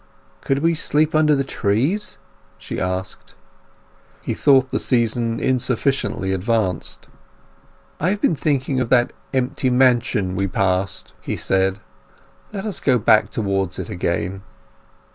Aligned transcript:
"Could 0.43 0.63
we 0.63 0.73
sleep 0.73 1.13
under 1.13 1.35
the 1.35 1.43
trees?" 1.43 2.17
she 2.57 2.79
asked. 2.81 3.35
He 4.23 4.33
thought 4.33 4.69
the 4.71 4.79
season 4.79 5.39
insufficiently 5.39 6.33
advanced. 6.33 7.07
"I 7.99 8.09
have 8.09 8.19
been 8.19 8.35
thinking 8.35 8.79
of 8.79 8.89
that 8.89 9.13
empty 9.31 9.69
mansion 9.69 10.35
we 10.35 10.47
passed," 10.47 11.13
he 11.21 11.37
said. 11.37 11.81
"Let 12.51 12.65
us 12.65 12.79
go 12.79 12.97
back 12.97 13.29
towards 13.29 13.77
it 13.77 13.89
again." 13.91 14.41